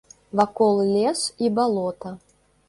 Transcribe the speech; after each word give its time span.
Вакол 0.37 0.79
лес 0.93 1.21
і 1.45 1.51
балота. 1.61 2.17